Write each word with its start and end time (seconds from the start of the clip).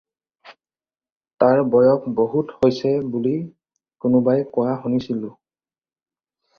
তাৰ 1.43 1.61
বয়স 1.75 2.09
বহুত 2.21 2.57
হৈছে 2.63 2.95
বুলি 3.15 3.37
কোনোবাই 4.07 4.45
কোৱা 4.59 4.77
শুনিছিলোঁ। 4.85 5.35